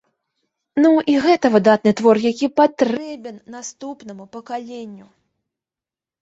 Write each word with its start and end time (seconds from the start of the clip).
Ну, 0.85 0.89
і 1.11 1.17
гэта 1.25 1.51
выдатны 1.55 1.91
твор, 1.99 2.15
які 2.31 2.47
патрэбен 2.61 3.37
наступнаму 3.57 4.25
пакаленню. 4.39 5.07